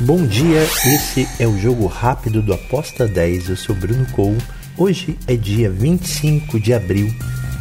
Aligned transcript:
Bom 0.00 0.26
dia, 0.26 0.62
esse 0.62 1.26
é 1.38 1.46
o 1.46 1.58
jogo 1.58 1.86
rápido 1.86 2.42
do 2.42 2.52
Aposta 2.52 3.08
10. 3.08 3.48
Eu 3.48 3.56
sou 3.56 3.74
Bruno 3.74 4.04
Cole. 4.12 4.36
Hoje 4.76 5.16
é 5.26 5.34
dia 5.36 5.70
25 5.70 6.60
de 6.60 6.74
abril 6.74 7.10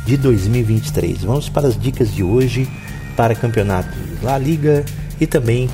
de 0.05 0.17
2023. 0.17 1.23
Vamos 1.23 1.47
para 1.47 1.69
as 1.69 1.79
dicas 1.79 2.13
de 2.13 2.23
hoje 2.23 2.67
para 3.15 3.35
campeonato 3.35 3.87
La 4.21 4.37
Liga 4.37 4.83
e 5.17 5.25
também 5.25 5.69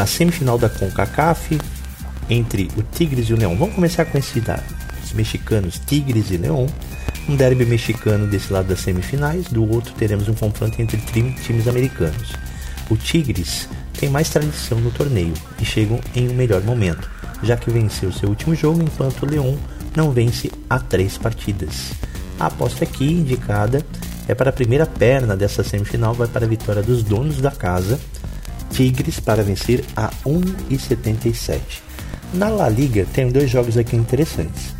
a 0.00 0.06
semifinal 0.06 0.56
da 0.56 0.70
CONCACAF 0.70 1.58
entre 2.30 2.70
o 2.78 2.82
Tigres 2.82 3.28
e 3.28 3.34
o 3.34 3.36
Leão. 3.36 3.54
Vamos 3.54 3.74
começar 3.74 4.06
com 4.06 4.16
esse 4.16 4.40
da, 4.40 4.58
os 5.04 5.12
mexicanos 5.12 5.78
Tigres 5.84 6.30
e 6.30 6.38
Leão. 6.38 6.66
Um 7.28 7.36
derby 7.36 7.66
mexicano 7.66 8.26
desse 8.26 8.50
lado 8.50 8.68
das 8.68 8.80
semifinais, 8.80 9.48
do 9.48 9.70
outro 9.70 9.92
teremos 9.92 10.28
um 10.30 10.34
confronto 10.34 10.80
entre 10.80 10.96
times 10.96 11.68
americanos. 11.68 12.32
O 12.88 12.96
Tigres 12.96 13.68
tem 13.98 14.08
mais 14.08 14.28
tradição 14.28 14.78
no 14.80 14.90
torneio 14.90 15.34
e 15.60 15.64
chegam 15.64 16.00
em 16.14 16.28
um 16.28 16.34
melhor 16.34 16.62
momento, 16.62 17.10
já 17.42 17.56
que 17.56 17.70
venceu 17.70 18.12
seu 18.12 18.28
último 18.28 18.54
jogo, 18.54 18.82
enquanto 18.82 19.22
o 19.22 19.26
Leão 19.26 19.58
não 19.96 20.10
vence 20.10 20.50
há 20.68 20.78
três 20.78 21.16
partidas. 21.16 21.92
A 22.38 22.46
aposta 22.46 22.84
aqui 22.84 23.04
indicada 23.04 23.84
é 24.26 24.34
para 24.34 24.50
a 24.50 24.52
primeira 24.52 24.86
perna 24.86 25.36
dessa 25.36 25.62
semifinal, 25.62 26.14
vai 26.14 26.26
para 26.26 26.44
a 26.44 26.48
vitória 26.48 26.82
dos 26.82 27.02
donos 27.02 27.40
da 27.40 27.50
casa, 27.50 27.98
Tigres, 28.70 29.20
para 29.20 29.42
vencer 29.42 29.84
a 29.94 30.10
1,77. 30.26 31.60
Na 32.32 32.48
La 32.48 32.68
Liga 32.68 33.06
tem 33.12 33.30
dois 33.30 33.48
jogos 33.48 33.78
aqui 33.78 33.94
interessantes. 33.94 34.74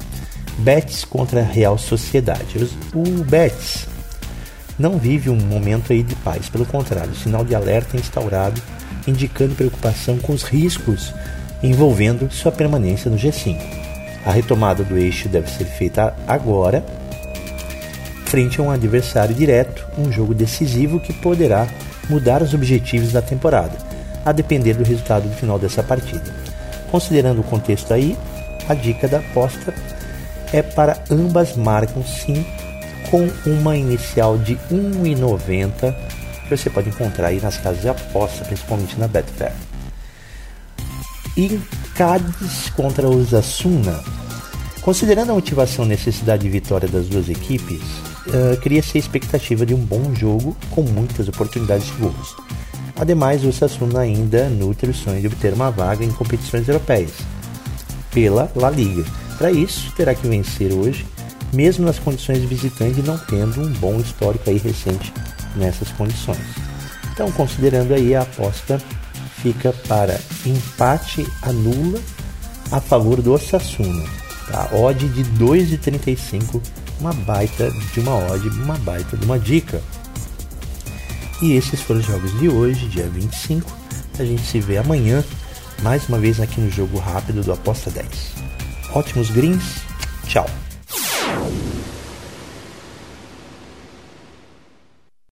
Betis 0.59 1.05
contra 1.05 1.43
Real 1.43 1.79
Sociedade. 1.79 2.69
O 2.93 3.23
Betis 3.25 3.87
não 4.79 4.99
vive 4.99 5.31
um 5.31 5.37
momento 5.37 5.93
aí 5.93 6.03
de 6.03 6.15
paz, 6.17 6.49
pelo 6.49 6.67
contrário, 6.67 7.15
sinal 7.15 7.45
de 7.45 7.55
alerta 7.55 7.97
instaurado 7.97 8.61
indicando 9.07 9.55
preocupação 9.55 10.19
com 10.19 10.33
os 10.33 10.43
riscos 10.43 11.13
envolvendo 11.63 12.31
sua 12.31 12.53
permanência 12.53 13.11
no 13.11 13.17
G5. 13.17 13.59
A 14.25 14.31
retomada 14.31 14.83
do 14.83 14.97
eixo 14.97 15.29
deve 15.29 15.51
ser 15.51 15.65
feita 15.65 16.15
agora, 16.27 16.85
frente 18.27 18.61
a 18.61 18.65
um 18.65 18.71
adversário 18.71 19.35
direto, 19.35 19.87
um 19.99 20.11
jogo 20.11 20.35
decisivo 20.35 21.01
que 21.01 21.13
poderá 21.13 21.67
mudar 22.09 22.43
os 22.43 22.53
objetivos 22.53 23.13
da 23.13 23.23
temporada, 23.23 23.77
a 24.25 24.33
depender 24.33 24.75
do 24.75 24.85
resultado 24.85 25.29
do 25.29 25.37
final 25.37 25.59
dessa 25.59 25.83
partida. 25.83 26.25
Considerando 26.91 27.41
o 27.41 27.45
contexto 27.45 27.93
aí, 27.93 28.17
a 28.69 28.75
dica 28.75 29.09
da 29.09 29.19
aposta 29.19 29.75
é 30.53 30.63
para 30.63 30.99
ambas 31.11 31.57
marcam 31.57 32.03
sim 32.05 32.45
com 33.11 33.29
uma 33.47 33.77
inicial 33.77 34.39
de 34.39 34.57
1,90 34.71 35.95
que 36.45 36.57
você 36.57 36.71
pode 36.71 36.91
encontrar 36.91 37.29
aí 37.29 37.41
nas 37.41 37.57
casas 37.57 37.81
de 37.81 37.89
aposta, 37.89 38.45
principalmente 38.45 38.99
na 38.99 39.09
Betfair. 39.09 39.53
E 41.37 41.61
Cádiz 41.95 42.71
contra 42.77 43.09
os 43.09 43.35
Asuna. 43.35 44.03
Considerando 44.83 45.31
a 45.31 45.35
motivação, 45.35 45.85
necessidade 45.85 46.47
e 46.47 46.51
vitória 46.51 46.87
das 46.87 47.07
duas 47.07 47.29
equipes, 47.29 47.81
uh, 48.27 48.61
cria-se 48.61 48.99
a 48.99 49.01
expectativa 49.01 49.65
de 49.65 49.75
um 49.75 49.79
bom 49.79 50.15
jogo 50.15 50.57
com 50.71 50.83
muitas 50.83 51.27
oportunidades 51.27 51.87
de 51.87 51.93
gols. 51.95 52.37
Ademais, 52.97 53.45
o 53.45 53.53
Sassuna 53.53 54.01
ainda 54.01 54.49
nutre 54.49 54.91
o 54.91 54.95
sonho 54.95 55.21
de 55.21 55.27
obter 55.27 55.53
uma 55.53 55.71
vaga 55.71 56.05
em 56.05 56.13
competições 56.13 56.69
europeias 56.69 57.13
pela 58.13 58.51
La 58.55 58.71
Liga. 58.71 59.05
Para 59.37 59.51
isso, 59.51 59.93
terá 59.97 60.15
que 60.15 60.29
vencer 60.29 60.73
hoje, 60.73 61.05
mesmo 61.53 61.85
nas 61.85 61.99
condições 61.99 62.41
de 62.41 62.47
visitante 62.47 63.03
não 63.03 63.19
tendo 63.19 63.61
um 63.61 63.73
bom 63.73 63.99
histórico 63.99 64.49
aí 64.49 64.59
recente 64.59 65.13
nessas 65.57 65.91
condições. 65.93 66.39
Então, 67.13 67.31
considerando 67.33 67.95
aí 67.95 68.15
a 68.15 68.23
aposta 68.23 68.81
fica 69.43 69.73
para 69.87 70.19
empate 70.47 71.27
anula 71.43 72.01
a 72.73 72.81
favor 72.81 73.21
do 73.21 73.33
Osasuna. 73.33 74.05
Tá? 74.49 74.69
Odd 74.73 75.09
de 75.09 75.23
2,35, 75.39 76.61
uma 77.01 77.13
baita 77.13 77.71
de 77.93 78.01
uma 78.01 78.17
odd, 78.33 78.49
uma 78.49 78.77
baita 78.79 79.17
de 79.17 79.25
uma 79.25 79.39
dica. 79.39 79.83
E 81.43 81.53
esses 81.53 81.81
foram 81.81 82.01
os 82.01 82.07
jogos 82.07 82.39
de 82.39 82.49
hoje, 82.49 82.87
dia 82.89 83.09
25. 83.09 83.71
A 84.19 84.25
gente 84.25 84.43
se 84.43 84.61
vê 84.61 84.79
amanhã, 84.79 85.25
mais 85.83 86.09
uma 86.09 86.19
vez 86.19 86.41
aqui 86.41 86.61
no 86.61 86.71
jogo 86.71 86.99
rápido 86.99 87.43
do 87.43 87.53
Aposta 87.53 87.91
10. 87.91 88.07
Ótimos 88.93 89.31
greens, 89.31 89.83
tchau! 90.27 90.47